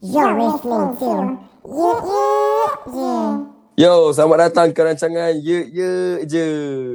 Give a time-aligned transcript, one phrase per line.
[0.00, 1.12] You're listening to
[1.60, 3.28] Yeah Yeah Yeah.
[3.76, 5.90] Yo, selamat datang ke rancangan Ye Ye
[6.24, 6.46] Je.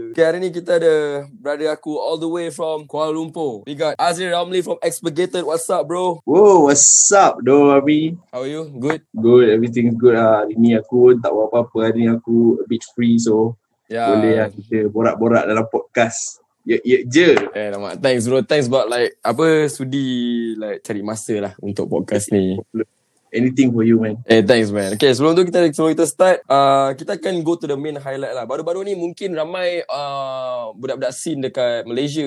[0.09, 3.61] Okay, hari ni kita ada brother aku all the way from Kuala Lumpur.
[3.69, 5.45] We got Azri Ramli from Expurgated.
[5.45, 6.17] What's up, bro?
[6.25, 8.17] Whoa, what's up, do Abi?
[8.33, 8.73] How are you?
[8.73, 9.05] Good?
[9.13, 10.41] Good, everything's good lah.
[10.41, 11.77] Hari ni aku pun tak buat apa-apa.
[11.93, 13.53] Hari ni aku a bit free so
[13.85, 14.09] Yeah.
[14.17, 16.41] boleh lah kita borak-borak dalam podcast.
[16.65, 17.37] Ya, ya je.
[17.53, 17.93] Eh, lama.
[17.93, 18.41] Thanks, bro.
[18.41, 22.57] Thanks about like, apa, sudi like cari masa lah untuk podcast ni.
[23.35, 24.15] Anything for you, man.
[24.23, 24.95] Eh, thanks, man.
[24.95, 28.31] Okay, sebelum tu kita sebelum kita start, uh, kita akan go to the main highlight
[28.31, 28.47] lah.
[28.47, 32.23] Baru-baru ni mungkin ramai uh, budak-budak scene dekat Malaysia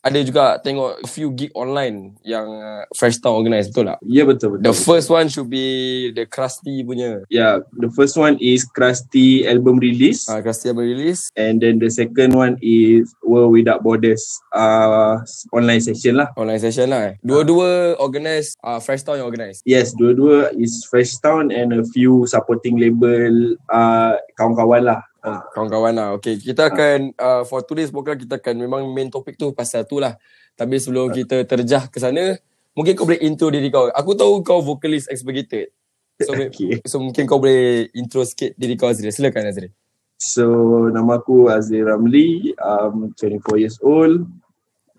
[0.00, 3.98] ada juga tengok a few gig online yang uh, Fresh Town organize, betul tak?
[4.08, 4.64] Ya, betul, betul.
[4.64, 7.20] The first one should be the Krusty punya.
[7.28, 10.24] Yeah, the first one is Krusty album release.
[10.24, 11.28] Uh, Krusty apa release?
[11.36, 14.24] And then the second one is World Without Borders
[14.56, 15.20] uh,
[15.52, 16.32] online session lah.
[16.40, 17.12] Online session lah.
[17.12, 17.14] Eh.
[17.20, 19.60] Dua-dua organize, uh, Fresh Town yang organize.
[19.68, 25.00] Yes, dua-dua is Fresh Town and a few supporting label uh, kawan-kawan lah.
[25.20, 26.08] Uh, Kawan-kawan lah.
[26.16, 30.00] Okay, kita akan, uh, for today's program, kita akan memang main topik tu pasal tu
[30.00, 30.16] lah.
[30.56, 32.40] Tapi sebelum kita terjah ke sana,
[32.72, 33.92] mungkin kau boleh intro diri kau.
[33.92, 35.72] Aku tahu kau vokalis Expurgated.
[36.20, 36.80] So, okay.
[36.84, 39.12] so mungkin kau boleh intro sikit diri kau Azri.
[39.12, 39.68] Silakan Azri.
[40.20, 40.44] So
[40.92, 44.28] nama aku Azir Ramli, um 24 years old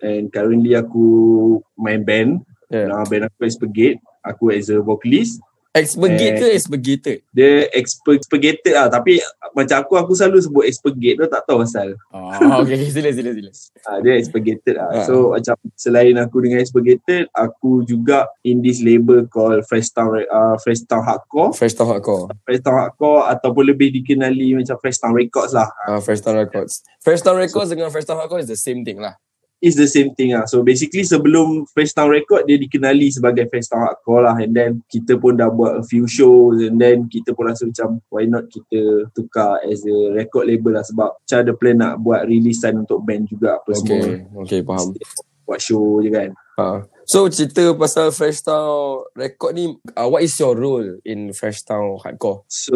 [0.02, 2.42] and currently aku main band.
[2.74, 2.90] Yeah.
[2.90, 4.02] Nama band aku Expurgate.
[4.26, 5.38] Aku as a vocalist.
[5.72, 6.40] Expurgate Eh.
[6.40, 7.18] ke Expurgated?
[7.32, 9.24] Dia Expur- Expurgated lah tapi
[9.56, 11.96] macam aku aku selalu sebut Expurgate tu tak tahu asal.
[12.12, 12.28] Oh,
[12.60, 12.76] okay.
[12.92, 13.48] Sila, sila, sila.
[13.88, 14.88] Uh, dia Expurgated lah.
[14.92, 15.04] Ah.
[15.08, 20.60] So macam selain aku dengan Expurgated, aku juga in this label called Fresh Town uh,
[20.60, 21.56] Fresh Town Hardcore.
[21.56, 22.28] Fresh Town Hardcore.
[22.44, 25.72] Fresh Town Hardcore ataupun lebih dikenali macam Fresh Town Records lah.
[25.88, 26.84] Uh, Fresh Town Records.
[27.00, 29.16] Fresh Town Records dengan Fresh Town Hardcore is the same thing lah.
[29.62, 30.42] It's the same thing lah.
[30.50, 34.82] So basically sebelum Fresh Town Record dia dikenali sebagai Fresh Town Hardcore lah and then
[34.90, 38.50] kita pun dah buat a few shows and then kita pun rasa macam why not
[38.50, 43.06] kita tukar as a record label lah sebab macam ada plan nak buat rilisan untuk
[43.06, 44.02] band juga apa semua.
[44.02, 44.98] Okay, okay, faham.
[45.46, 46.30] Buat show je kan.
[46.58, 51.62] Uh, so cerita pasal Fresh Town Record ni, uh, what is your role in Fresh
[51.70, 52.42] Town Hardcore?
[52.50, 52.74] So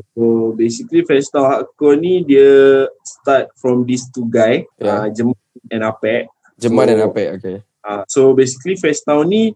[0.54, 4.86] basically Fresh Town Hardcore ni dia start from these two guy, Yeah.
[4.86, 4.98] yeah.
[5.02, 5.34] uh, Jem
[5.74, 6.30] and Apek.
[6.56, 7.56] Jeman So- dan Apek, okay.
[7.86, 8.74] Uh, so basically
[9.06, 9.54] Town ni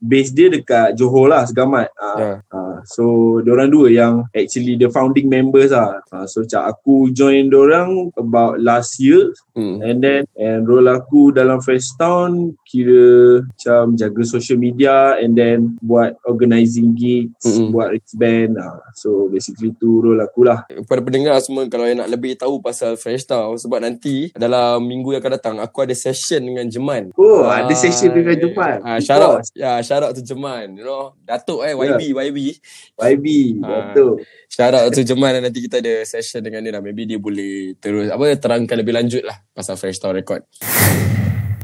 [0.00, 1.92] base dia dekat Johor lah Segamat.
[1.94, 2.36] Uh, Yeah.
[2.50, 3.04] uh, so
[3.40, 6.02] diorang dua yang actually the founding members lah.
[6.10, 9.82] Uh, so macam aku join diorang about last year Hmm.
[9.82, 15.76] and then and role aku dalam Fresh Town kira macam jaga social media and then
[15.82, 17.68] buat organizing gigs, Mm-mm.
[17.68, 18.56] buat wristband.
[18.56, 20.64] Uh, so basically tu role aku lah.
[20.70, 25.12] Kepada pendengar semua, kalau yang nak lebih tahu pasal Fresh Town, sebab nanti dalam minggu
[25.12, 27.10] yang akan datang, aku ada session dengan Jeman.
[27.18, 28.80] Oh, ada session dengan Jeman.
[28.80, 30.78] Ah, shout out, ya, shout out to Jeman.
[30.78, 32.38] You know, Datuk eh, YB, YB.
[32.94, 33.26] YB,
[33.66, 33.90] Ah.
[33.90, 34.22] betul.
[34.46, 36.82] Shout out to Jeman dan nanti kita ada session dengan dia lah.
[36.82, 40.46] Maybe dia boleh terus apa terangkan lebih lanjut lah pasal Fresh Town Record.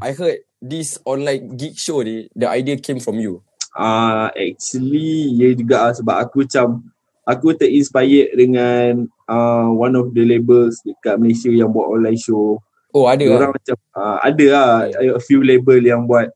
[0.03, 3.47] I heard this online gig show ni, the idea came from you.
[3.71, 6.83] Ah, uh, actually ya juga lah sebab aku macam
[7.23, 12.59] aku terinspired dengan uh, one of the labels dekat Malaysia yang buat online show.
[12.97, 13.61] Oh, ada Orang lah.
[13.61, 16.33] macam uh, ada lah a few label yang buat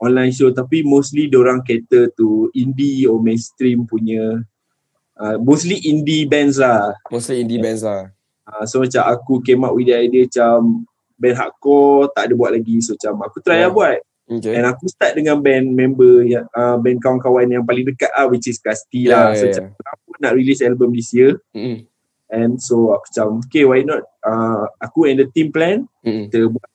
[0.00, 4.42] online show tapi mostly orang cater to indie or mainstream punya
[5.16, 6.92] uh, mostly indie bands lah.
[7.08, 8.10] Mostly indie bands lah.
[8.44, 10.84] Uh, so macam aku came up with the idea macam
[11.16, 13.68] band hardcore tak ada buat lagi so macam aku try Yeah.
[13.68, 14.56] lah buat Okay.
[14.56, 18.48] And aku start dengan band member yang uh, band kawan-kawan yang paling dekat lah which
[18.48, 19.26] is Kasti Yeah, lah.
[19.28, 19.68] yeah, So yeah.
[19.68, 21.84] macam aku nak release album this year Mm-mm.
[22.32, 26.32] and so aku macam okay why not uh, aku and the team plan Mm-mm.
[26.32, 26.68] kita buat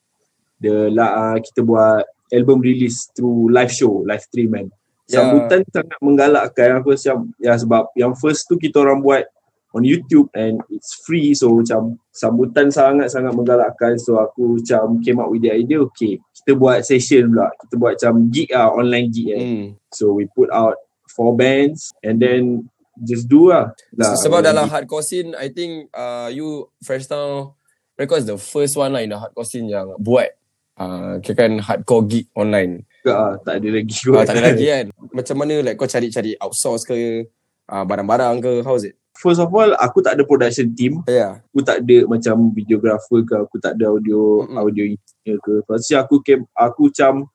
[0.62, 4.68] the la, uh, kita buat album release through live show, live stream kan.
[5.10, 5.26] Yeah.
[5.26, 9.26] Sambutan sangat menggalakkan aku macam ya sebab yang first tu kita orang buat
[9.74, 15.30] on YouTube and it's free so macam sambutan sangat-sangat menggalakkan so aku macam came up
[15.30, 19.30] with the idea okay kita buat session pula kita buat macam gig lah online gig
[19.30, 19.68] kan Mm.
[19.94, 20.74] so we put out
[21.14, 22.66] four bands and then
[23.06, 24.74] just do lah, lah Sebab dalam gig.
[24.74, 27.54] hardcore scene, I think uh, you Fresh Town
[27.96, 30.34] Records the first one lah in the hardcore scene yang buat
[30.80, 32.88] uh, kira kan hardcore gig online.
[33.04, 34.86] lah, tak ada lagi Ah, tak ada lagi kan.
[35.12, 37.28] Macam mana like kau cari-cari outsource ke
[37.68, 38.96] uh, barang-barang ke how is it?
[39.20, 41.44] first of all aku tak ada production team Yeah.
[41.52, 44.56] aku tak ada macam videographer ke aku tak ada audio Mm-mm.
[44.56, 47.28] audio engineer ke pasti aku came, aku macam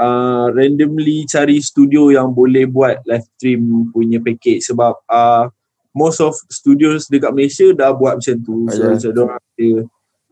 [0.00, 5.52] uh, randomly cari studio yang boleh buat live stream punya package sebab uh,
[5.92, 8.90] most of studios dekat Malaysia dah buat macam tu Ah, so yeah.
[8.96, 9.40] macam diorang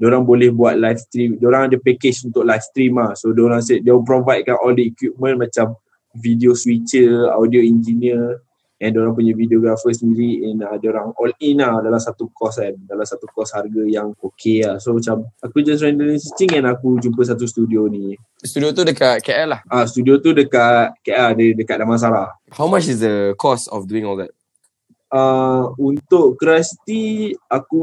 [0.00, 1.37] ada diorang boleh buat live stream.
[1.37, 4.88] Diorang ada package untuk live stream lah so diorang say dia provide kan all the
[4.88, 5.76] equipment macam
[6.17, 8.41] video switcher audio engineer
[8.81, 10.49] and orang punya videographer sendiri.
[10.49, 12.73] And uh, orang all in lah dalam satu course kan.
[12.88, 16.97] Dalam satu course harga yang okay lah so macam aku just randomly searching and aku
[16.97, 18.17] jumpa satu studio ni.
[18.41, 19.61] Studio tu dekat KL lah.
[19.69, 22.32] ah studio tu dekat KL dekat Damansara.
[22.56, 24.32] How much is the cost of doing all that?
[25.12, 27.83] Uh, untuk Krusty aku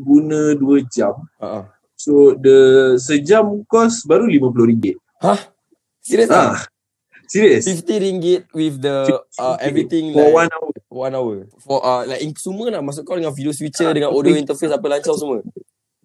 [0.00, 1.64] guna 2 jam Uh-uh.
[1.96, 5.38] so the sejam cost baru RM50 Hah?
[6.02, 6.58] Serius ah?
[7.30, 9.08] serius 50 ringgit with the
[9.40, 11.36] uh, everything for like one hour one hour.
[11.64, 14.84] For uh, like in, semua nak masuk kau dengan video switcher dengan audio interface apa
[14.84, 15.40] lancar semua.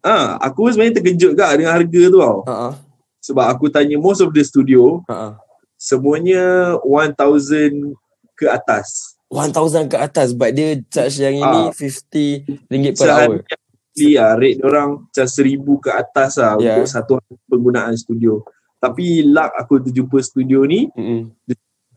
[0.05, 2.87] ah aku sebenarnya terkejut kak dengan harga tu tau Ha
[3.27, 5.35] sebab aku tanya most of the studio ha.
[5.75, 7.91] semuanya 1000
[8.39, 11.71] ke atas 1000 ke atas but dia charge yang ini Ah.
[11.71, 13.43] 50 ringgit per hour.
[13.91, 16.77] Sehari lah rate orang macam 1000 ke atas lah Yeah.
[16.77, 17.13] untuk satu
[17.45, 18.45] penggunaan studio
[18.77, 21.33] tapi luck aku terjumpa studio ni Mm-mm.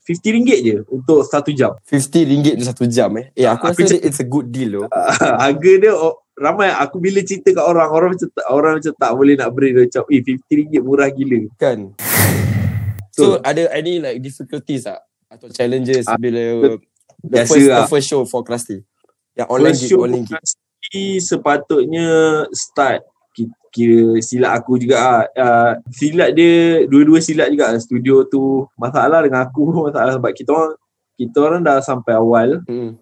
[0.00, 3.28] RM50 je untuk satu jam 50 ringgit je satu jam eh.
[3.36, 4.86] Eh aku Aku rasa it's a good deal loh.
[5.38, 9.12] harga dia oh, ramai aku bila cerita kat orang orang macam tak, orang macam tak
[9.12, 11.78] boleh nak beri dia macam eh RM50 murah gila Kan?
[13.12, 15.04] So ada any like difficulties tak?
[15.28, 16.74] Atau challenges Ah, bila
[17.22, 17.78] the biasa first, lah.
[17.78, 18.82] the first show for Krusty?
[19.32, 20.34] Yang online First gig, show online gig.
[20.34, 22.08] pasti sepatutnya
[22.50, 23.00] start
[23.30, 25.22] ki- kira silap aku juga ah.
[25.30, 28.42] Uh, silap dia dua-dua silap juga studio tu
[28.74, 30.74] masalah dengan aku masalah sebab kita orang
[31.14, 32.96] kita orang dah sampai awal Mm.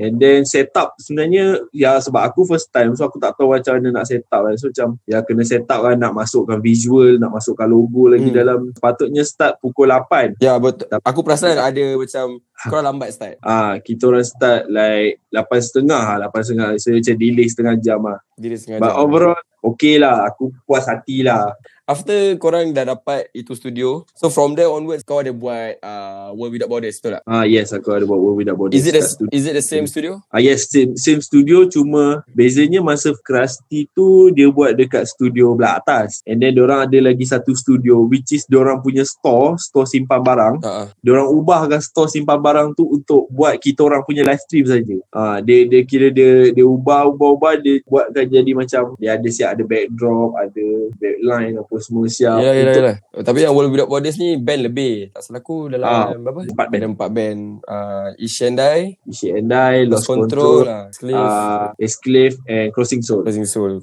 [0.00, 3.76] And then set up sebenarnya ya sebab aku first time so aku tak tahu macam
[3.76, 7.20] mana nak set up kan so macam ya kena set up kan nak masukkan visual
[7.20, 8.36] nak masukkan logo lagi Hmm.
[8.36, 10.88] dalam sepatutnya start pukul 8 Ya betul.
[11.02, 13.36] Aku perasan ada macam kau lambat start.
[13.44, 16.76] Ah, kita orang start like 8.30 lah, 8.30.
[16.76, 18.20] So macam delay setengah jam lah.
[18.34, 19.00] Diri setengah But jam.
[19.00, 20.28] overall, okay lah.
[20.28, 21.52] Aku puas hati lah.
[21.90, 26.54] After korang dah dapat itu studio, so from there onwards kau ada buat uh, World
[26.54, 27.22] Without Borders, betul tak?
[27.26, 28.78] Ah yes, aku ada buat World Without Borders.
[28.78, 29.30] Is it the, studio.
[29.34, 30.22] is it the same studio?
[30.30, 35.82] Ah yes, same, same studio cuma bezanya masa Krusty tu dia buat dekat studio belah
[35.82, 36.22] atas.
[36.30, 40.62] And then orang ada lagi satu studio which is orang punya store, store simpan barang.
[40.62, 40.94] Uh-uh.
[41.02, 44.94] Diorang ubahkan store simpan barang tu untuk buat kita orang punya live stream saja.
[45.10, 49.26] Ah dia dia kira dia dia ubah ubah ubah dia buatkan jadi macam dia ada
[49.26, 52.38] siap ada backdrop, ada backline apa semua siap.
[52.38, 52.94] Ya, ya, untuk ya.
[53.20, 55.10] Tapi yang World Without Borders ni band lebih.
[55.10, 56.40] Tak salah aku dalam Ah, berapa?
[56.46, 56.80] empat band.
[56.80, 57.40] Ada empat band.
[57.64, 63.02] Uh, Ishendai, Ishi and I, Lost Lost Control, Control, lah, Cliff, uh, Esclave and Crossing
[63.02, 63.22] Soul.
[63.24, 63.80] Closing Soul.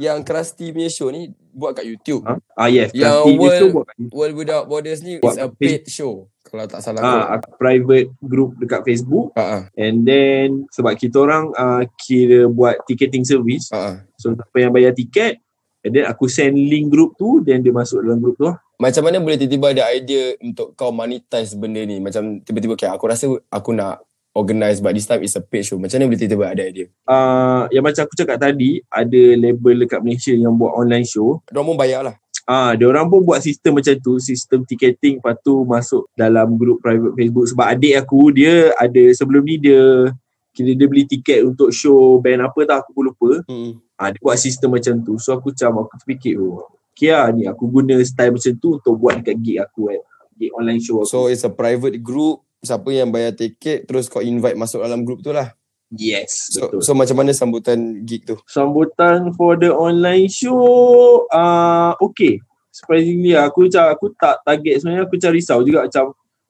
[0.00, 2.24] Yang Krusty punya show ni buat kat YouTube.
[2.26, 5.46] Ah, ah yes, Yang Krusty World- tu buat World Without Borders ni Buat is a
[5.46, 6.26] kat paid show.
[6.42, 7.48] Kalau tak salah ah, aku.
[7.48, 9.62] ah, private group dekat Facebook Ha ah.
[9.72, 13.96] and then sebab kita orang uh, kira buat ticketing service Ha ah.
[14.20, 15.40] so siapa yang bayar tiket
[15.82, 18.58] and then aku send link group tu then dia masuk dalam group tu lah.
[18.82, 22.02] Macam mana boleh tiba-tiba ada idea untuk kau monetize benda ni?
[22.02, 24.02] Macam tiba-tiba okay, aku rasa aku nak
[24.32, 25.78] organize but this time it's a paid show.
[25.78, 26.86] Macam mana boleh tiba-tiba ada idea?
[27.06, 31.74] uh, yang macam aku cakap tadi ada label dekat Malaysia yang buat online show Diorang
[31.74, 32.16] pun bayar lah.
[32.42, 36.82] Ah, dia orang pun buat sistem macam tu, sistem ticketing lepas tu masuk dalam grup
[36.82, 40.10] private Facebook sebab adik aku dia ada sebelum ni dia
[40.52, 43.30] kira dia beli tiket untuk show band apa tak aku pun lupa.
[43.48, 43.80] Hmm.
[43.96, 45.16] Ah, dia buat sistem macam tu.
[45.16, 48.94] So aku macam aku terfikir oh, okay lah ni aku guna style macam tu untuk
[49.00, 50.00] buat dekat gig aku kan.
[50.36, 51.08] Gig online show aku.
[51.08, 52.44] So it's a private group.
[52.62, 55.50] Siapa yang bayar tiket terus kau invite masuk dalam group tu lah.
[55.92, 56.80] yes, So, betul.
[56.80, 58.38] so macam mana sambutan gig tu?
[58.46, 62.38] Sambutan for the online show ah uh, okay.
[62.72, 66.04] Surprisingly aku macam aku tak target sebenarnya aku macam risau juga macam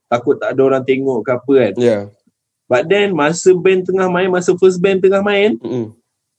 [0.06, 1.73] takut tak ada orang tengok ke apa kan.
[1.80, 2.02] Yeah.
[2.72, 5.92] But then masa band tengah main, masa first band tengah main, Mm-mm.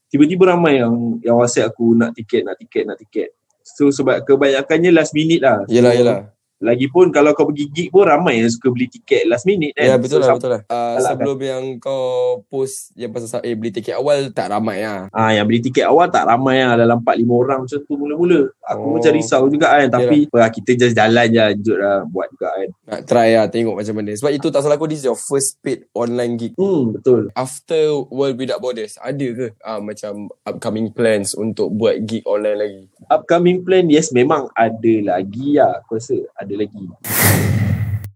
[0.09, 3.29] tiba-tiba ramai yang yang WhatsApp aku nak tiket, nak tiket, nak tiket.
[3.61, 5.61] So sebab kebanyakannya last minute lah.
[5.69, 6.17] Yelah, so, yelah.
[6.63, 9.83] Lagipun kalau kau pergi gig pun ramai yang suka beli tiket last minute kan.
[9.85, 10.61] Ya, betul so, lah, sam- betul lah.
[10.65, 12.03] Uh, sebelum yang kau
[12.47, 15.11] post yang pasal eh beli tiket awal tak ramai lah.
[15.11, 18.41] Ah, yang beli tiket awal tak ramai lah dalam 4-5 orang macam tu mula-mula.
[18.63, 18.91] Aku Oh.
[18.95, 19.87] macam risau juga kan.
[19.91, 22.69] Tapi ah, kita just jalan je lanjut lah buat juga kan.
[22.87, 24.15] Nak try lah tengok macam mana.
[24.15, 26.55] Sebab itu tak salah aku this is your first paid online gig.
[26.55, 27.27] Hmm, betul.
[27.33, 32.81] After World Without Borders, ada ke uh, macam upcoming plans untuk buat gig online lagi?
[33.09, 35.81] Upcoming plan, yes memang ada lagi lah.
[35.81, 36.77] Aku rasa ada lagi.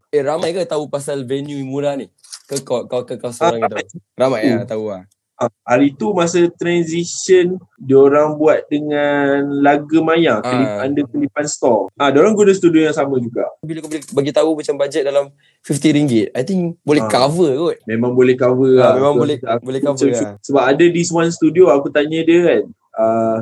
[0.09, 2.07] Eh ramai ke tahu pasal venue murah ni?
[2.47, 3.99] Ke kau kau ke kau seorang yang tahu?
[4.15, 5.03] Ramai lah tahu lah.
[5.37, 10.81] Ah, hari tu masa transition diorang buat dengan Laga Maya Ah.
[10.81, 11.93] under Kelipan Store.
[11.93, 13.45] Ah diorang guna studio yang sama juga.
[13.61, 15.29] Bila kau boleh bagi tahu macam bajet dalam
[15.61, 17.09] RM50, I think boleh Ah.
[17.11, 17.77] cover kot.
[17.85, 18.93] Memang boleh cover Ah, lah.
[18.97, 20.33] memang boleh aku boleh cover lah.
[20.41, 22.63] Sebab ada this one studio aku tanya dia kan.
[22.97, 23.37] Uh,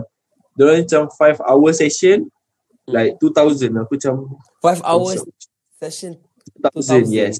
[0.60, 2.28] diorang macam 5 hour session.
[2.88, 4.14] Like 2000 aku macam
[4.62, 5.22] 5 hours
[5.76, 6.18] session
[6.62, 7.10] 2000 2000.
[7.12, 7.38] yes.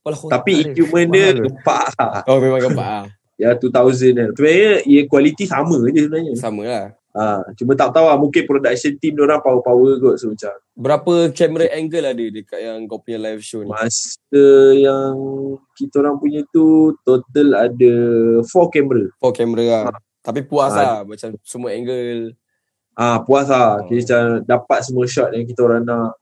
[0.00, 2.24] Walah, Tapi equipment dia gempak lah.
[2.24, 3.04] Oh memang gempak ah.
[3.38, 3.70] Ya 2000
[4.14, 4.28] kan.
[4.32, 6.32] Sebenarnya ya kualiti sama je sebenarnya.
[6.34, 6.86] Sama lah.
[7.12, 11.66] Ha, cuma tak tahu lah mungkin production team orang power-power kot so macam Berapa camera
[11.68, 13.66] angle ada dekat yang kau punya live show ni?
[13.66, 15.14] masa yang
[15.72, 17.92] kita orang punya tu total ada
[18.40, 19.04] 4 kamera.
[19.18, 19.82] Oh kamera lah.
[20.20, 20.78] Tapi puas Ah.
[20.78, 20.98] lah.
[21.04, 22.38] Macam semua angle.
[22.98, 23.78] Ah puas lah.
[23.78, 23.86] Oh.
[23.86, 26.18] Kita dapat semua shot yang kita orang nak.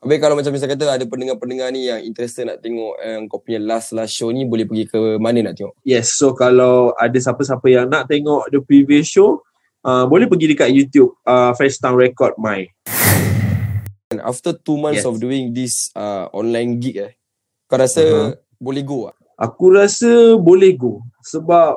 [0.00, 3.60] Habis kalau macam misal kata ada pendengar-pendengar ni yang interested nak tengok yang kau punya
[3.60, 5.76] last last show ni boleh pergi ke mana nak tengok?
[5.84, 9.44] Yes, so kalau ada siapa-siapa yang nak tengok the previous show,
[9.84, 12.64] uh, boleh pergi dekat YouTube uh, Fresh Town Record My.
[14.10, 15.06] And after two months Yes.
[15.06, 17.12] of doing this uh, online gig eh,
[17.70, 18.32] kau rasa Uh-huh.
[18.58, 19.16] boleh go tak?
[19.36, 21.76] Aku rasa boleh go sebab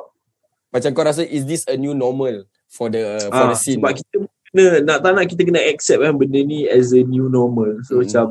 [0.74, 2.42] Macam kau rasa is this a new normal
[2.74, 3.78] for the uh, for ah, the scene?
[3.78, 4.14] sebab kita
[4.50, 7.78] kena nak tak nak kita kena accept kan benda ni as a new normal.
[7.86, 8.02] So Hmm.
[8.02, 8.26] macam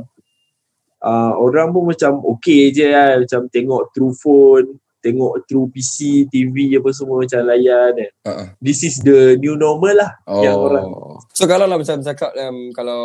[0.99, 4.67] uh, orang pun macam okay je kan macam tengok through phone,
[5.03, 8.11] tengok through PC, TV apa semua macam layan kan.
[8.27, 8.47] Uh-uh.
[8.59, 10.11] This is the new normal lah.
[10.27, 11.19] Yang orang Oh.
[11.35, 13.01] So kalau lah macam cakap um, kalau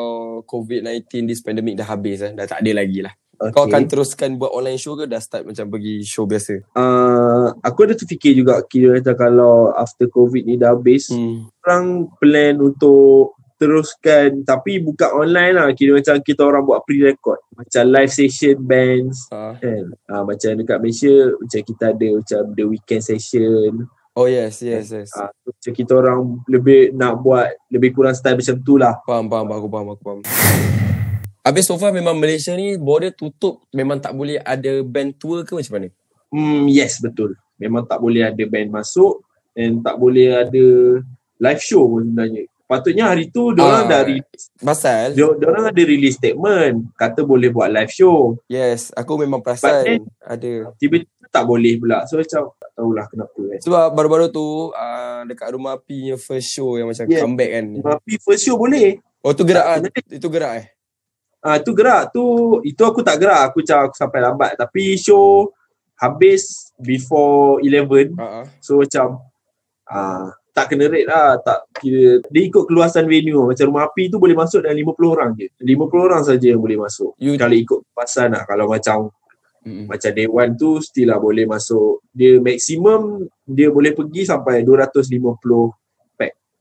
[0.47, 3.14] COVID-19 this pandemic dah habis eh, dah tak ada lagi lah.
[3.38, 3.54] Okay.
[3.54, 6.59] Kau akan teruskan buat online show ke dah start macam pergi show biasa?
[6.75, 11.47] uh, aku ada terfikir juga kira kata kalau after covid ni dah habis Hmm.
[11.62, 11.87] orang
[12.18, 18.11] plan untuk teruskan tapi buka online lah kira macam kita orang buat pre-record macam live
[18.11, 19.50] session bands Uh.
[19.59, 24.90] kan uh, macam dekat Malaysia macam kita ada macam the weekend session Oh yes, yes,
[24.90, 25.11] yes.
[25.14, 29.47] uh, macam kita orang lebih nak buat lebih kurang style macam tu lah Faham, faham,
[29.50, 30.88] aku faham, aku faham.
[31.49, 35.57] Habis so far memang Malaysia ni border tutup memang tak boleh ada band tour ke
[35.57, 35.88] macam mana?
[36.28, 39.25] hmm, yes betul memang tak boleh ada band masuk
[39.57, 40.64] dan tak boleh ada
[41.40, 43.52] live show pun sebenarnya patutnya hari tu Ah.
[43.57, 48.93] diorang dah release Pasal dia orang ada release statement kata boleh buat live show yes,
[48.93, 50.52] aku memang perasan ada.
[50.76, 55.49] tiba-tiba tak boleh pula so macam tak tahulah kenapa kan Sebab baru-baru tu uh, dekat
[55.50, 57.25] rumah api punya first show yang macam Yeah.
[57.25, 57.67] comeback kan.
[57.81, 59.76] tapi first show boleh Oh tu gerak ah.
[60.07, 60.67] Itu gerak eh.
[61.42, 64.50] Ah tu gerak tu itu aku tak gerak aku macam aku sampai lambat.
[64.59, 65.50] Tapi show
[65.99, 68.45] habis before 11 Ha ah.
[68.62, 69.23] so macam
[69.90, 72.18] ah tak kena rate lah tak kira.
[72.26, 73.47] Dia ikut keluasan venue.
[73.47, 75.47] Macam rumah api tu boleh masuk dalam 50 orang je.
[75.62, 77.14] 50 orang saja yang boleh masuk.
[77.23, 78.42] You kalau ikut keluasan lah.
[78.42, 78.99] Kalau macam
[79.62, 79.87] Mm-mm.
[79.87, 82.02] macam day one tu still lah boleh masuk.
[82.11, 85.78] Dia maksimum dia boleh pergi sampai 250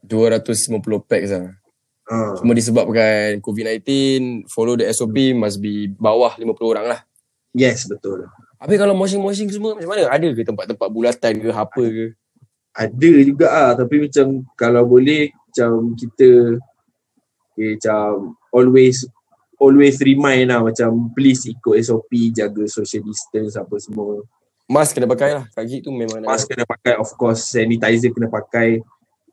[0.05, 1.57] 250 packs lah.
[2.08, 2.34] Ah.
[2.40, 3.84] Cuma disebabkan COVID-19
[4.48, 7.00] follow the SOP must be bawah 50 orang lah.
[7.56, 10.10] yes betul Habis kalau moshing-moshing semua macam mana?
[10.10, 12.18] Ada ke tempat-tempat bulatan ke apa ke?
[12.78, 16.62] ada juga ah tapi macam kalau boleh macam kita
[17.58, 19.02] okay, macam always
[19.58, 24.22] always remind lah macam please ikut SOP jaga social distance apa semua
[24.68, 25.48] Mask kena pakai lah.
[25.56, 26.28] Kat gig tu memang nak.
[26.28, 28.84] mask kena pakai of course sanitizer kena pakai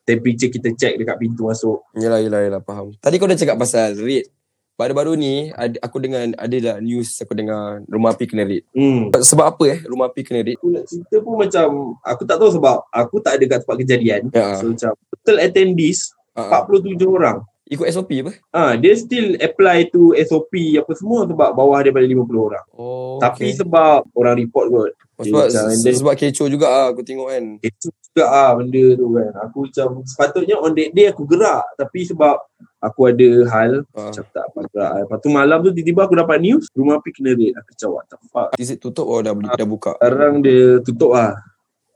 [0.05, 2.93] temperature kita check dekat pintu masuk Yelah, yelah, yelah, faham.
[2.95, 4.29] Tadi kau dah cakap pasal rate.
[4.75, 8.67] Baru-baru ni, ada, aku dengar, ada lah news aku dengar rumah api kena rate.
[8.71, 9.15] hmm.
[9.15, 10.57] Sebab apa eh rumah api kena rate?
[10.57, 11.67] aku nak cerita pun macam
[12.01, 14.55] aku tak tahu sebab aku tak ada kat tempat kejadian Ya.
[14.55, 18.33] so macam total attendees Uh, 47 orang ikut SOP apa?
[18.51, 22.65] Ah, dia still apply to SOP apa semua sebab bawah daripada 50 orang.
[22.71, 23.57] Oh, Tapi okay.
[23.57, 24.93] sebab orang report kot.
[25.15, 27.45] Oh, sebab, macam- sebab kecoh juga lah aku tengok kan.
[27.63, 29.33] Itu juga ah benda tu kan.
[29.51, 32.39] Aku macam sepatutnya on that day aku gerak tapi sebab
[32.79, 34.91] aku ada hal Uh, macam tak apa gerak.
[35.03, 37.59] Lepas tu malam tu tiba-tiba aku dapat news rumah api kena raid.
[37.59, 38.49] Aku macam what the fuck.
[38.55, 39.99] is it tutup or dah, dah buka?
[39.99, 41.35] Sekarang dia tutup lah.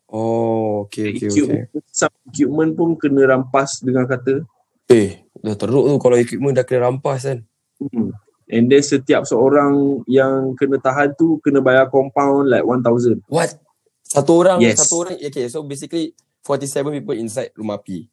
[0.09, 1.69] Oh, okay, okay, okay.
[1.69, 4.43] equipment, some equipment pun kena rampas dengan kata.
[4.91, 7.39] Eh, dah teruk tu kalau equipment dah kena rampas kan.
[7.79, 8.11] Hmm.
[8.49, 13.21] And then setiap seorang yang kena tahan tu kena bayar compound like 1000.
[13.29, 13.61] What?
[14.09, 14.81] Satu orang, Yes.
[14.81, 15.21] satu orang.
[15.21, 18.09] Okay, so basically 47 people inside rumah api.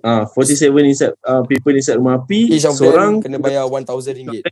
[0.00, 4.44] Ah, 47 inside uh, people inside rumah api, Each of seorang kena bayar 1,000 ringgit.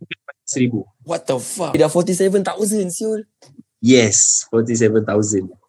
[0.45, 0.85] 1000.
[1.05, 1.73] What the fuck?
[1.77, 3.29] Dah 47,000 siul.
[3.81, 5.05] Yes, 47,000.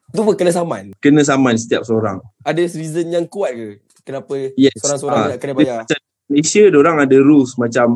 [0.10, 0.96] Tu pun kena saman.
[0.98, 2.18] Kena saman setiap seorang.
[2.42, 3.70] Ada reason yang kuat ke?
[4.02, 4.74] Kenapa Yes.
[4.80, 5.80] seorang-seorang nak kena bayar?
[5.86, 7.88] Macam Malaysia orang ada rules macam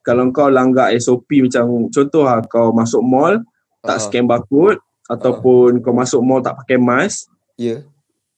[0.00, 3.34] kalau kau langgar SOP macam contoh lah kau masuk mall
[3.82, 4.78] tak scan barcode
[5.10, 7.26] ataupun kau masuk mall tak pakai mask
[7.58, 7.82] Ya.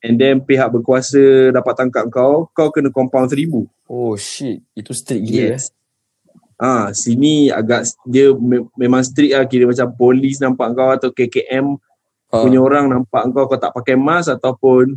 [0.00, 3.68] and then pihak berkuasa dapat tangkap kau, kau kena compound seribu.
[3.86, 4.64] Oh shit.
[4.72, 5.50] Itu strict gila eh.
[5.54, 5.70] Yes.
[6.56, 11.76] Ah, sini agak dia me- memang strict lah kira macam polis nampak kau atau KKM
[12.32, 12.40] Ah.
[12.40, 14.96] punya orang nampak kau kau tak pakai mask ataupun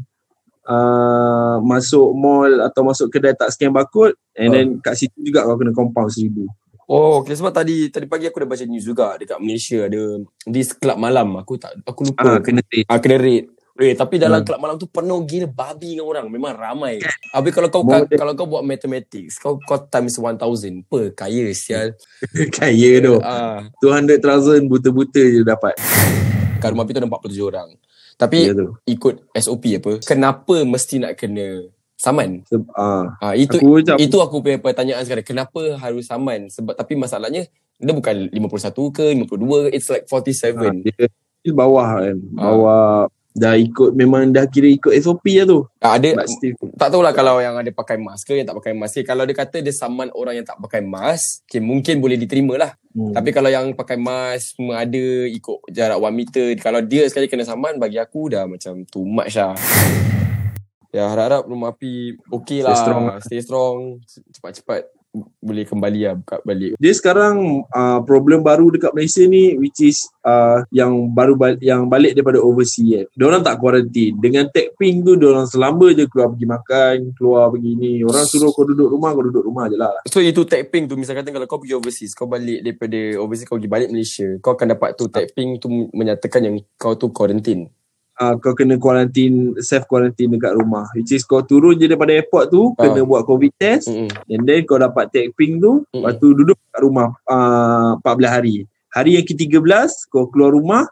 [0.63, 4.53] uh, masuk mall atau masuk kedai tak scan barcode and Ah.
[4.55, 6.47] then kat situ juga kau kena compound seribu.
[6.85, 7.33] Oh, okay.
[7.33, 11.33] sebab tadi tadi pagi aku dah baca news juga dekat Malaysia ada this club malam.
[11.35, 12.21] Aku tak aku lupa.
[12.27, 12.85] Ah, kena take.
[12.85, 13.49] Ah, kena rate.
[13.75, 14.47] Eh, tapi dalam Hmm.
[14.47, 16.25] kelab malam tu penuh gila babi dengan orang.
[16.29, 17.03] Memang ramai.
[17.33, 21.91] Habis kalau kau than- kalau kau buat mathematics, kau kau times 1000 per kaya sial.
[22.55, 23.19] Kaya tu.
[23.19, 25.75] Ah, 200,000 buta-buta je dapat.
[26.55, 27.69] kat rumah tu ada 47 orang.
[28.15, 28.55] Tapi Ya
[28.87, 29.99] ikut SOP apa?
[30.01, 32.43] Kenapa mesti nak kena saman?
[32.47, 33.15] Seb- ah.
[33.23, 35.25] Ah, itu Aku macam itu aku punya pertanyaan sekarang.
[35.25, 36.51] Kenapa harus saman?
[36.51, 40.55] Sebab tapi masalahnya dia bukan 51 ke 52, it's like 47.
[40.55, 40.95] ah, dia,
[41.43, 42.17] dia bawah kan.
[42.39, 42.43] Ah.
[42.51, 42.87] Bawah
[43.35, 45.59] dah ikut memang dah kira ikut SOP lah tu.
[45.83, 46.23] Ah, ada
[46.79, 49.03] tak tahulah kalau yang ada pakai mask ke yang tak pakai mask ke.
[49.03, 52.71] Kalau dia kata dia saman orang yang tak pakai mask, okay, mungkin boleh diterima lah.
[52.95, 53.11] Hmm.
[53.11, 57.43] Tapi kalau yang pakai mask semua ada ikut jarak 1 meter, kalau dia sekali kena
[57.43, 59.51] saman bagi aku dah macam too much lah.
[60.95, 62.79] Ya harap-harap rumah api okey Stay lah.
[62.79, 63.77] strong Stay strong.
[64.31, 64.87] Cepat-cepat
[65.39, 66.75] boleh kembali lah buka balik.
[66.75, 71.87] Dia sekarang uh, problem baru dekat Malaysia ni which is uh, yang baru bal- yang
[71.87, 73.05] balik daripada overseas kan.
[73.15, 74.15] Diorang tak quarantine.
[74.19, 77.91] Dengan tag ping tu diorang selamba je keluar pergi makan, keluar pergi ni.
[78.03, 79.95] Orang suruh kau duduk rumah, kau duduk rumah je lah.
[80.11, 83.55] So itu tag ping tu misalkan kalau kau pergi overseas, kau balik daripada overseas kau
[83.55, 87.71] pergi balik Malaysia, kau akan dapat tu tag ping tu menyatakan yang kau tu quarantine.
[88.15, 90.87] Uh, kau kena quarantine, self quarantine dekat rumah.
[90.95, 92.87] Which is kau turun je daripada airport tu, Ah.
[92.87, 93.91] kena buat covid test.
[93.91, 94.07] Mm-mm.
[94.31, 95.99] And then kau dapat tag ping tu, Mm-mm.
[95.99, 98.63] lepas tu duduk kat rumah uh, 14 hari.
[98.95, 100.87] Hari yang ke-13, kau keluar rumah,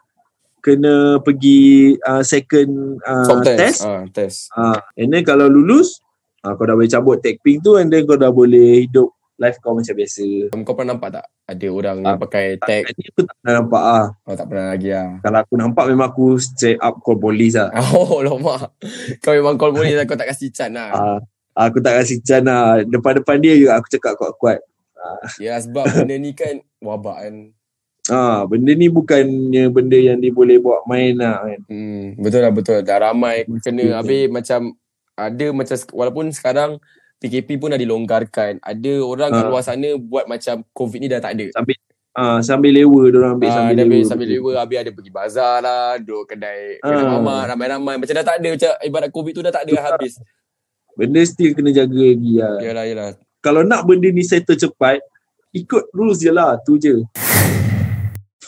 [0.60, 3.56] kena pergi uh, second uh, test.
[3.56, 3.78] test.
[3.88, 4.36] Ah, test.
[4.52, 6.04] Uh, and then kalau lulus,
[6.44, 9.58] uh, kau dah boleh cabut tag ping tu and then kau dah boleh hidup life
[9.58, 10.26] kau macam biasa.
[10.62, 12.84] Kau pernah nampak tak ada orang Ah, yang pakai tag?
[12.94, 14.06] Ni aku tak pernah nampak ah.
[14.24, 15.08] Oh tak pernah lagi lah.
[15.20, 17.68] Kalau aku nampak memang aku straight up call polis lah.
[17.98, 18.70] Oh lama.
[19.20, 20.90] Kau memang call boleh lah kau tak kasi can lah.
[20.94, 21.18] Uh,
[21.52, 22.80] aku tak kasi can lah.
[22.86, 24.62] Depan-depan dia juga aku cakap kuat-kuat.
[25.36, 27.34] Ya sebab benda ni kan wabak kan.
[28.08, 31.60] Ah, benda ni bukannya benda yang dia boleh buat main lah kan.
[31.68, 32.78] Hmm, betul lah betul.
[32.84, 34.72] Dah ramai kena habis macam
[35.14, 36.80] ada macam walaupun sekarang
[37.16, 38.58] PKP pun dah dilonggarkan.
[38.58, 39.48] Ada orang kat Ah.
[39.48, 41.46] luar sana buat macam COVID ni dah tak ada.
[41.52, 41.76] Sambil
[42.12, 43.84] ah, sambil lewa dia orang ambil Ah, sambil lewa.
[43.84, 47.10] ambil sambil lewa Habis ada pergi bazar lah Duduk kedai Kedai Ah.
[47.12, 50.14] mamak Ramai-ramai Macam dah tak ada Macam ibarat COVID tu dah tak ada dah habis
[50.94, 52.54] Benda still kena jaga lagi lah.
[52.60, 53.08] Yalah yalah
[53.40, 55.02] Kalau nak benda ni settle cepat,
[55.50, 56.54] ikut rules je lah.
[56.60, 56.94] Tu je.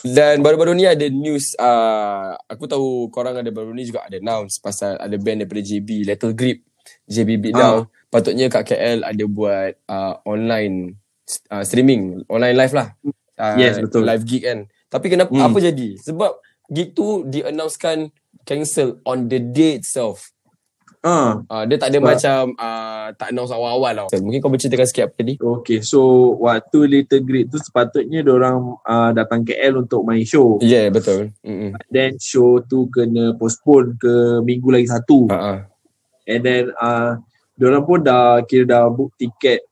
[0.07, 4.57] Dan baru-baru ni ada news uh, Aku tahu korang ada baru ni juga ada announce
[4.57, 6.63] Pasal ada band daripada JB Little Grip
[7.05, 7.83] JB Beat Ah.
[8.17, 10.97] Patutnya kat KL ada buat uh, online
[11.49, 12.89] uh, streaming Online live lah
[13.37, 14.03] uh, Yes, betul.
[14.03, 15.45] Live gig kan Tapi kenapa Hmm.
[15.47, 16.33] apa jadi Sebab
[16.67, 18.09] gig tu di-announcekan
[18.43, 20.33] cancel on the day itself
[21.05, 24.87] Ah, uh, Dia tak ada Sebab- macam uh, Tak announce awal-awal tau Mungkin kau berceritakan
[24.89, 25.79] sikit apa tadi okay.
[25.79, 26.01] So,
[26.41, 30.59] waktu Little Great tu sepatutnya orang uh, datang KL untuk main show.
[30.59, 31.79] Ya yeah, betul Mm-mm.
[31.87, 35.29] Then show tu kena postpone ke minggu lagi satu.
[35.29, 35.63] Uh-uh.
[36.27, 37.23] And then uh,
[37.57, 39.65] diorang pun dah kira dah book tiket.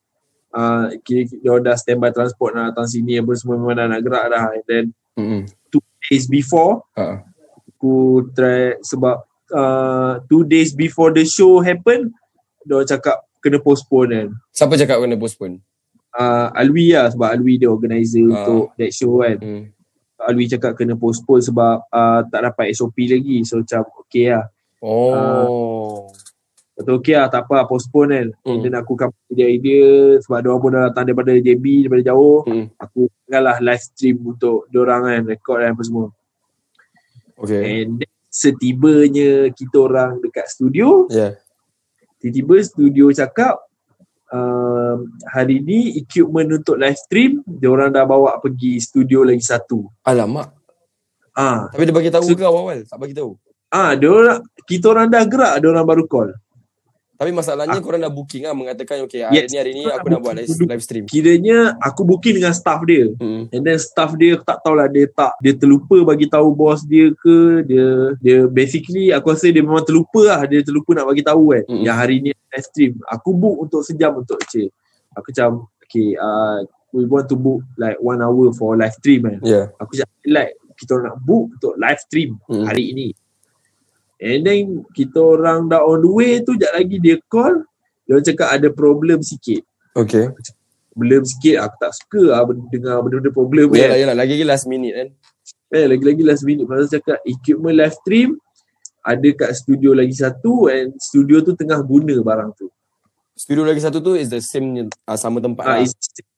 [0.55, 4.25] Uh, kira diorang dah standby transport nak datang sini apa semua memang dah nak gerak
[4.29, 4.45] dah.
[4.51, 5.43] And then Mm-mm.
[6.05, 7.23] days before Uh-uh.
[7.69, 7.95] aku
[8.33, 12.13] try sebab uh, two days before the show happen
[12.63, 14.29] diorang cakap kena postpone kan.
[14.51, 15.61] Siapa cakap kena postpone?
[16.15, 18.47] Uh, Alwi lah sebab Alwi dia organizer Ah.
[18.47, 19.37] untuk that show kan.
[19.37, 19.65] Hmm.
[20.25, 23.43] Alwi cakap kena postpone sebab uh, tak dapat SOP lagi.
[23.45, 24.47] So macam okay lah.
[24.81, 26.09] Oh.
[26.75, 28.29] Betul okay lah tak apa postpone kan.
[28.43, 28.61] Hmm.
[28.67, 32.43] Dan aku with the idea sebab diorang pun dah datang daripada JB daripada jauh.
[32.43, 32.67] Hmm.
[32.83, 36.07] Aku tinggal lah live stream untuk diorang kan record dan apa semua.
[37.39, 37.63] Okay.
[37.83, 41.39] And then, setibanya kita orang dekat studio, Yeah.
[42.19, 43.63] tiba-tiba studio cakap
[44.31, 49.87] um, hari ni equipment untuk live stream diorang dah bawa pergi studio lagi satu.
[50.03, 50.51] Alamak.
[51.35, 52.83] Ah, Tapi dia bagi tahu So- ke awal-awal?
[52.87, 53.39] Tak bagi tahu.
[53.71, 56.31] ah, diorang kita orang dah gerak, diorang baru call.
[57.25, 59.49] Tapi masalahnya korang dah booking lah mengatakan okay hari Yes.
[59.49, 61.05] ni hari ni aku nak buat live, live stream.
[61.09, 63.09] Kiranya aku booking dengan staff dia.
[63.17, 63.49] Hmm.
[63.49, 67.09] And then staff dia aku tak tahulah dia tak dia terlupa bagi tahu bos dia
[67.17, 71.57] ke dia dia basically aku rasa dia memang terlupa lah dia terlupa nak bagi tahu
[71.57, 71.83] kan Mm-mm.
[71.83, 74.69] yang hari ni live stream aku book untuk sejam untuk je
[75.17, 76.61] aku macam okay uh,
[76.93, 79.73] we want to book like one hour for live stream kan Yeah.
[79.81, 82.65] aku cakap like kita nak book untuk live stream Mm.
[82.67, 83.07] hari ini
[84.25, 87.61] and then kita orang dah on the way tu sekejap lagi dia call
[88.05, 89.61] dia cakap ada problem sikit
[89.95, 90.27] Okay.
[90.91, 94.15] problem sikit aku tak suka lah dengar benda-benda problem kan Yalah, yalah.
[94.17, 95.09] Lagi-lagi last minute kan.
[95.71, 98.31] Eh, lagi-lagi last minute pasal cakap equipment live stream
[99.03, 102.67] ada kat studio lagi satu and studio tu tengah guna barang tu.
[103.35, 105.85] Studio lagi satu tu is the same uh, sama tempat Ah, lah.
[105.85, 105.93] is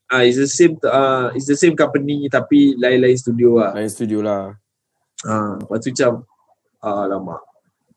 [0.06, 3.72] Ah, it's the same uh, it's the same company tapi lain-lain studio lah.
[3.72, 4.52] Lain studio lah.
[5.22, 6.12] Ah, lepas tu macam
[6.78, 7.42] alamak.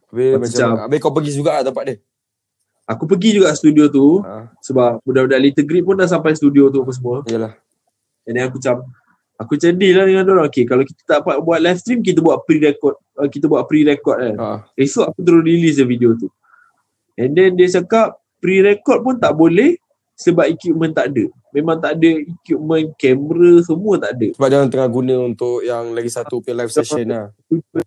[0.10, 1.98] Habis Macam- macam, habis kau pergi juga lah tempat dia.
[2.89, 6.82] Aku pergi juga studio tu Ha, sebab budak-budak Little Grip pun dah sampai studio tu
[6.82, 7.22] apa semua.
[7.26, 7.54] yalah.
[8.26, 8.89] And then aku macam
[9.38, 10.45] aku macam deal lah dengan orang.
[10.50, 12.98] Okay, kalau kita tak dapat buat live stream, kita buat pre-record.
[13.13, 14.36] Uh, kita buat pre-record kan.
[14.36, 14.48] Ha.
[14.74, 16.34] Esok aku terus release video tu.
[17.13, 19.78] And then dia cakap pre-record pun tak boleh
[20.19, 21.32] sebab equipment tak ada.
[21.55, 24.27] Memang tak ada equipment, kamera semua tak ada.
[24.36, 27.32] Sebab dia orang tengah guna untuk yang lagi satu punya live session lah.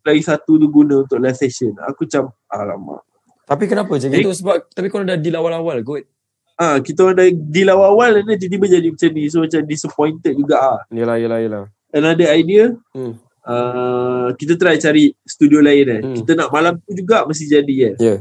[0.00, 1.76] Lagi satu tu guna untuk live session.
[1.84, 3.04] Aku macam alamak.
[3.44, 4.24] Tapi kenapa macam Eh.
[4.24, 4.32] itu?
[4.32, 6.08] Sebab tapi kau dah deal awal-awal kot.
[6.56, 9.22] Ah, kita orang dah deal awal-awal dan tiba-tiba jadi macam ni.
[9.28, 10.80] So macam disappointed juga ah.
[10.88, 11.64] Yalah, yalah, yalah.
[11.92, 13.20] Another idea, Hmm.
[13.44, 16.00] uh, kita try cari studio lain kan.
[16.00, 16.16] Hmm.
[16.16, 17.94] Kita nak malam tu juga mesti jadi kan.
[18.00, 18.06] Ya.
[18.08, 18.20] Yeah.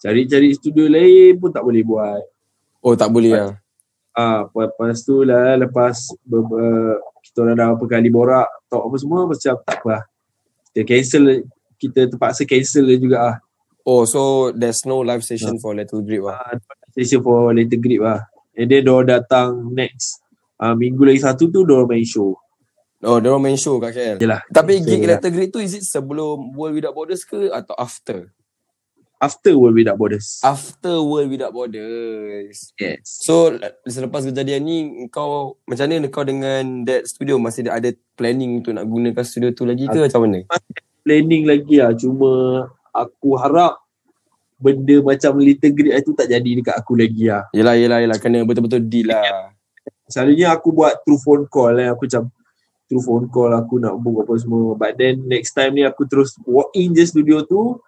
[0.00, 2.24] Cari-cari studio lain pun tak boleh buat.
[2.84, 3.56] Oh, tak boleh lah.
[4.12, 8.96] Ah, lepas tu lah lepas ber, ber, kita orang dah berapa kali borak talk apa
[9.00, 9.88] semua macam tak apa.
[9.88, 10.02] lah.
[10.70, 11.24] Kita cancel
[11.80, 13.36] kita terpaksa cancel juga ah.
[13.88, 16.36] Oh, so there's no live session for Little Grip lah.
[16.36, 16.54] Ah,
[16.92, 18.22] session for later grip lah.
[18.54, 20.22] And then dia datang next
[20.60, 22.36] ah, minggu lagi satu tu dia main show.
[23.04, 24.16] Oh, dia main show kat KL.
[24.20, 24.40] Yelah.
[24.48, 25.04] Tapi So, gig.
[25.04, 28.32] Little Grip tu is it sebelum World Without Borders ke atau after?
[29.24, 30.44] After World Without Borders.
[30.44, 32.76] After World Without Borders.
[32.76, 33.24] Yes.
[33.24, 34.76] So le- selepas kejadian ni
[35.08, 37.88] kau macam mana kau dengan that studio masih ada
[38.20, 40.44] planning untuk nak gunakan studio tu lagi ke macam mana?
[41.08, 41.96] Planning lagi lah.
[41.96, 42.32] Cuma
[42.92, 43.80] aku harap
[44.60, 47.48] benda macam Little Grip tu tak jadi dekat aku lagi lah.
[47.56, 49.52] Yelah yelah yelah kena betul-betul deal lah.
[50.04, 51.96] Selalunya aku buat through phone call lah.
[51.96, 52.28] Aku macam
[52.88, 54.76] through phone call aku nak book apa semua.
[54.76, 57.80] But then next time ni aku terus walk in je studio tu.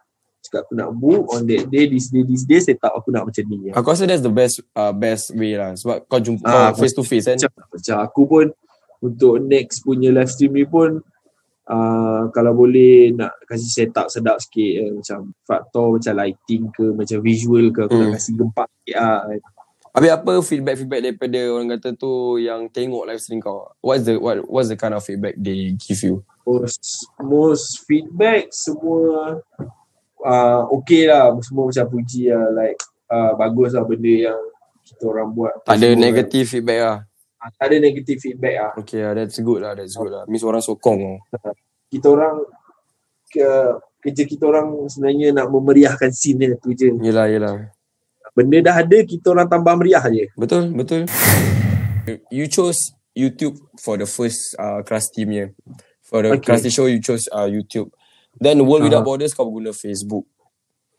[0.46, 2.62] Cakap aku nak book on that day, this day, this day.
[2.62, 3.74] Set up aku nak macam ni.
[3.74, 7.02] Aku rasa that's the best uh, best way lah sebab kau jumpa Ah, face to
[7.02, 7.34] face kan.
[7.34, 8.46] Macam, macam aku pun
[9.02, 11.02] untuk next punya live stream ni pun
[11.66, 16.94] uh, kalau boleh nak kasih set up sedap sikit eh, macam faktor macam lighting ke
[16.94, 18.02] macam visual ke aku Hmm.
[18.08, 19.20] nak kasih gempak sikit lah.
[19.96, 23.64] Habis apa feedback-feedback daripada orang kata tu yang tengok live stream kau?
[23.80, 26.20] What's the what what's the kind of feedback they give you?
[26.46, 29.42] most most feedback semua
[30.20, 34.40] uh, okay lah semua macam puji lah like uh, bagus lah benda yang
[34.80, 36.98] kita orang buat Tak ada negative feedback lah.
[37.36, 40.22] orang- tak ada negative feedback lah Okay lah, that's good lah, that's good lah.
[40.26, 40.98] Means orang sokong
[41.28, 41.52] tau.
[41.86, 42.34] kita orang
[43.26, 43.46] ke,
[44.00, 47.70] kerja kita orang sebenarnya nak memeriahkan scene dia tu je Yelah, yelah.
[48.32, 51.06] benda dah ada kita orang tambah meriah je Betul, betul.
[52.30, 52.78] You chose
[53.12, 55.50] YouTube for the first uh, Krusty punya.
[56.00, 56.38] For the Okay.
[56.38, 56.46] okay.
[56.46, 57.90] Krusty show, you chose uh, YouTube.
[58.36, 59.06] Then World Without Ah.
[59.06, 60.24] Borders kau guna Facebook.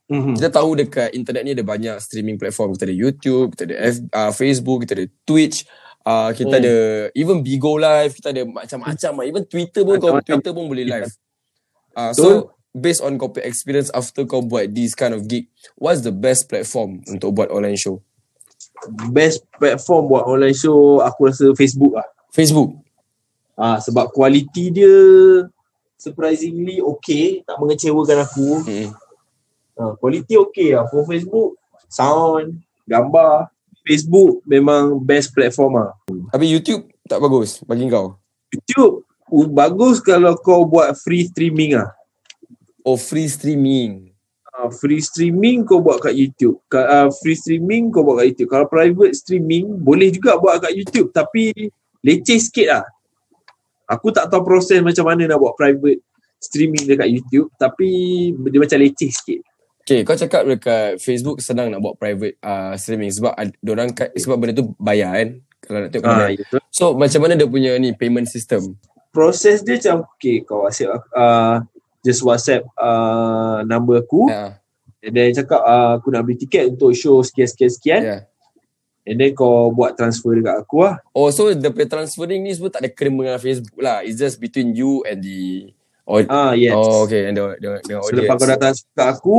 [0.07, 0.35] mm-hmm.
[0.35, 2.73] Kita tahu dekat internet ni ada banyak streaming platform.
[2.73, 5.67] Kita ada YouTube, kita ada F, uh, Facebook, kita ada Twitch,
[6.01, 6.61] uh, kita Hmm.
[6.63, 6.75] ada
[7.13, 9.11] even Bigo Live, kita ada macam-macam.
[9.13, 9.25] lah.
[9.27, 10.17] Even Twitter pun kau.
[10.23, 11.11] Twitter pun boleh live.
[11.91, 12.27] Uh, so
[12.71, 17.01] based on kau experience after kau buat this kind of gig, what's the best platform
[17.05, 17.99] untuk buat online show?
[19.09, 22.77] best platform buat online show aku rasa Facebook lah Facebook.
[23.57, 24.93] ah, sebab kualiti dia
[25.97, 27.41] surprisingly okay.
[27.43, 28.63] Tak mengecewakan aku.
[28.63, 28.89] Mm-mm.
[29.77, 30.89] Ah, kualiti okay lah.
[30.89, 31.57] For Facebook
[31.89, 33.51] sound gambar.
[33.87, 35.95] Facebook memang best platform lah
[36.35, 38.19] Tapi YouTube tak bagus bagi kau.
[38.51, 41.95] YouTube uh, bagus kalau kau buat free streaming lah
[42.83, 44.11] Oh free streaming.
[44.55, 46.59] uh, free streaming kau buat kat YouTube.
[46.71, 48.51] Ka, uh, free streaming kau buat kat YouTube.
[48.51, 51.11] Kalau private streaming boleh juga buat kat YouTube.
[51.11, 52.83] Tapi leceh sikit lah
[53.87, 56.03] aku tak tahu proses macam mana nak buat private
[56.37, 57.89] streaming dekat YouTube tapi
[58.31, 59.41] dia macam leceh sikit
[59.81, 64.35] Okay, kau cakap dekat Facebook senang nak buat private uh, streaming sebab ad- orang sebab
[64.35, 66.55] benda tu bayar kan kalau nak tengok itu.
[66.67, 68.75] So macam mana dia punya ni payment system?
[69.09, 71.63] proses dia macam okay kau WhatsApp uh,
[72.03, 74.59] just WhatsApp uh, number aku Ya.
[74.99, 78.21] and then cakap uh, aku nak beli tiket untuk show sekian-sekian-sekian Yeah.
[79.07, 82.83] And then kau buat transfer dekat aku lah Oh so the transferring ni semua tak
[82.83, 84.03] ada kena dengan Facebook lah.
[84.03, 85.71] It's just between you and the
[86.03, 89.07] oh, ah yes oh okay and the the, the So lepas kau dah transfer kat
[89.07, 89.37] aku,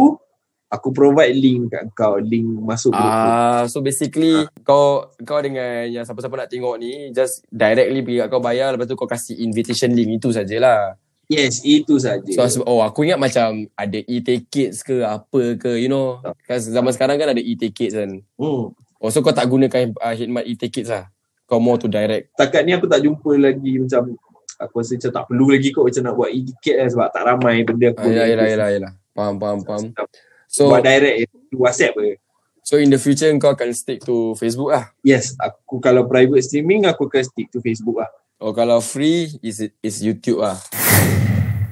[0.73, 2.97] aku provide link kat kau, link masuk.
[2.97, 8.29] Ah, so basically kau kau dengan yang siapa-siapa nak tengok ni just directly pergi kat
[8.33, 10.97] kau bayar lepas tu kau kasih invitation link itu sajalah.
[11.29, 12.25] Yes, itu saja.
[12.25, 16.25] So oh aku ingat macam ada e-tickets ke apa ke you know.
[16.49, 18.25] Kan zaman sekarang kan ada e-tickets kan.
[18.41, 18.73] hmm.
[18.99, 21.07] Oh so kau tak gunakan uh, khidmat e-tickets lah.
[21.47, 22.35] Kau more to direct.
[22.35, 24.13] Takat ni aku tak jumpa lagi macam
[24.59, 27.63] aku rasa macam tak perlu lagi kot macam nak buat e-ticket lah sebab tak ramai
[27.63, 28.07] benda Ah, aku.
[28.11, 28.93] yelah, yelah, yelah, yelah.
[29.15, 29.85] Faham, faham, faham.
[30.51, 32.15] So, buat direct je, WhatsApp je.
[32.63, 34.93] So in the future kau akan stick to Facebook lah.
[35.01, 38.11] Yes, aku kalau private streaming aku akan stick to Facebook lah.
[38.39, 40.61] Oh kalau free is is YouTube lah.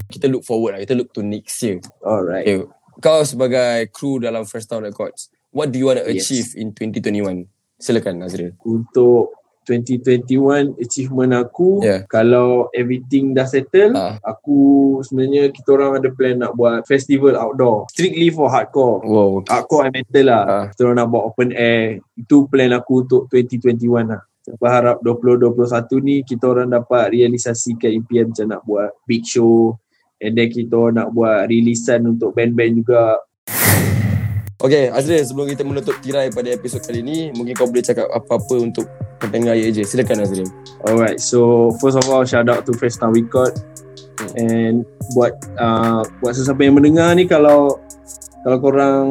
[0.09, 0.81] Kita look forward lah.
[0.81, 1.85] Kita look to next year.
[2.01, 2.49] Alright.
[2.49, 2.65] Okay.
[2.97, 6.29] Kau sebagai crew dalam First Town Records, what do you want to Yes.
[6.29, 7.49] achieve in 2021?
[7.81, 8.53] Silakan Azril.
[8.61, 9.33] Untuk
[9.67, 12.07] 2021 achievement aku Yeah.
[12.07, 14.15] kalau everything dah settle Ah.
[14.23, 14.59] aku
[15.03, 19.43] sebenarnya kita orang ada plan nak buat festival outdoor strictly for hardcore Wow.
[19.45, 20.65] hardcore and metal lah Ah.
[20.71, 25.99] kita orang nak buat open air itu plan aku untuk 2021 lah Saya berharap 2021
[25.99, 29.75] ni kita orang dapat realisasikan impian macam nak buat big show
[30.23, 33.19] and then kita nak buat rilisan untuk band-band juga
[34.67, 38.55] Okay Azril sebelum kita menutup tirai pada episod kali ni Mungkin kau boleh cakap apa-apa
[38.59, 38.91] untuk
[39.23, 40.51] pendengar ye je Silakan Azril
[40.83, 43.55] Alright, so first of all shout out to Fresh Town Record
[44.37, 47.79] and buat uh, buat sesiapa yang mendengar ni kalau
[48.47, 49.07] kalau korang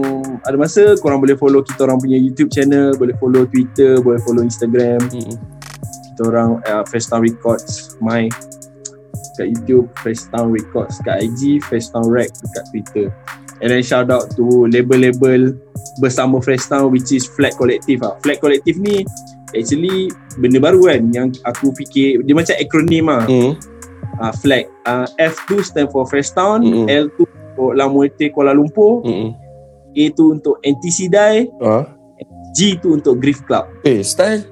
[0.48, 4.42] ada masa korang boleh follow kita orang punya YouTube channel, boleh follow Twitter, boleh follow
[4.42, 5.04] Instagram.
[5.12, 5.36] hmm.
[6.16, 8.32] Kita orang uh, Fresh Town Records my
[9.36, 13.08] kat YouTube, Fresh Town Records kat IG, Fresh Town Rec dekat Twitter.
[13.64, 15.56] And then shout out to label-label
[16.04, 18.20] bersama Fresh Town which is Flag Collective ah.
[18.20, 19.08] Flag Collective ni
[19.56, 23.24] actually benda baru kan yang aku fikir dia macam akronim ah.
[23.24, 23.56] Hmm.
[24.20, 24.68] uh, flag.
[24.84, 26.88] Uh, F2 stand for Fresh Town, Mm-mm.
[26.88, 27.24] L2
[27.56, 29.32] for La Muerte Kuala Lumpur, Hmm.
[29.96, 31.88] A tu untuk NTC Die, Ah.
[32.52, 33.68] G tu untuk Grief Club.
[33.84, 34.44] Eh style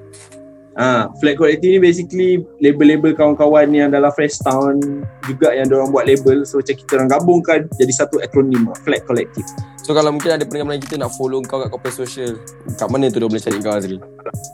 [0.74, 4.82] Ah, Flag Collective ni basically label-label kawan-kawan yang dalam Fresh Town
[5.22, 6.42] juga yang orang buat label.
[6.42, 9.46] So macam kita orang gabungkan jadi satu akronim Flag Collective.
[9.86, 12.40] So kalau mungkin ada pendengar kita nak follow kau kat corporate social
[12.80, 14.00] Kat mana tu dia boleh cari kau Azril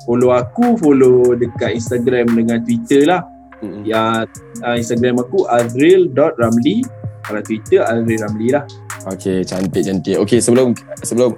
[0.03, 3.23] Follow aku, follow dekat Instagram dengan Twitter lah.
[3.63, 3.87] hmm.
[3.87, 4.27] Ya,
[4.67, 6.83] uh, Instagram aku azril.ramli.
[7.25, 8.65] Kalau Twitter Azril Ramli lah.
[9.01, 11.33] Okay cantik cantik Okay sebelum Sebelum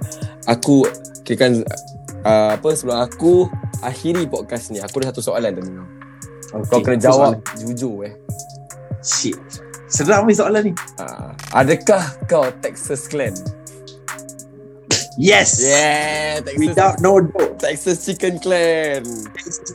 [0.51, 0.83] Aku
[1.23, 1.63] Kirakan
[2.23, 3.47] uh, Apa Sebelum aku
[3.79, 5.71] Akhiri podcast ni Aku ada satu soalan tadi
[6.53, 6.69] Okay.
[6.69, 7.57] Kau kena jawab soalan?
[7.57, 8.13] Jujur eh
[9.01, 9.41] Shit.
[9.89, 10.73] Seram ni soalan ni.
[10.97, 13.33] uh, Adakah kau Texas Clan
[15.17, 15.61] Yes.
[15.61, 17.57] Yeah Texas Without no doubt.
[17.57, 19.01] Texas Chicken Clan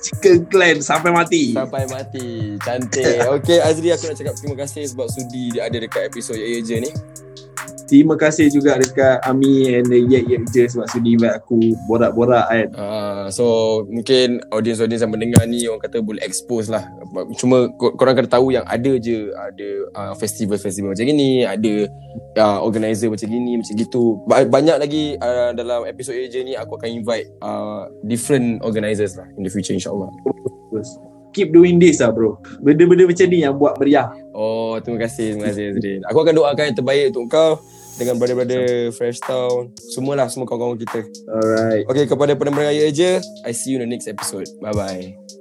[0.02, 1.54] Chicken Clan sampai mati.
[1.54, 6.10] Sampai mati Cantik Okay Azri aku nak cakap terima kasih Sebab sudi dia ada dekat
[6.10, 6.90] episod Ye Ye Je ni
[7.88, 12.44] Terima kasih juga dekat Ami and the Yek Yek Je sebab sudi invite aku borak-borak
[12.52, 12.66] kan.
[12.76, 13.44] Uh, so
[13.88, 16.84] mungkin audience-audience yang mendengar ni orang kata boleh expose lah.
[17.40, 21.88] Cuma kor- korang kena tahu yang ada je ada uh, festival-festival macam gini, ada
[22.36, 24.20] uh, organizer macam gini, macam gitu.
[24.28, 29.24] Ba- Banyak lagi uh, dalam episod AJ ni aku akan invite uh, different organisers lah
[29.40, 30.12] in the future insyaAllah.
[31.32, 32.36] Keep doing this lah bro.
[32.60, 34.12] Benda-benda macam ni yang buat meriah.
[34.36, 36.00] Oh terima kasih, terima kasih Azrin.
[36.04, 37.56] Aku akan doakan yang terbaik untuk kau
[37.98, 39.74] dengan brother-brother Fresh Town.
[39.92, 41.02] Semualah semua kawan-kawan kita.
[41.26, 41.84] Alright.
[41.90, 44.46] Okay kepada pendengar AJ, I see you in the next episode.
[44.62, 45.37] Bye-bye.